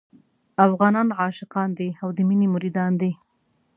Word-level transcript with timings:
افغانان 0.67 1.07
عاشقان 1.19 1.69
دي 1.77 1.89
او 2.01 2.07
د 2.17 2.19
مينې 2.27 2.47
مريدان 2.55 2.91
دي. 3.01 3.11